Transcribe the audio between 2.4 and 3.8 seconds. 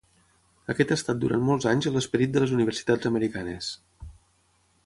les universitats americanes.